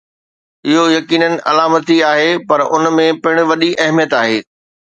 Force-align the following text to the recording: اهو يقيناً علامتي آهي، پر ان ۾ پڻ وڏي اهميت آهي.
اهو 0.67 0.83
يقيناً 0.97 1.29
علامتي 1.49 1.97
آهي، 2.11 2.31
پر 2.49 2.59
ان 2.75 2.83
۾ 3.01 3.07
پڻ 3.23 3.35
وڏي 3.49 3.71
اهميت 3.87 4.19
آهي. 4.25 4.37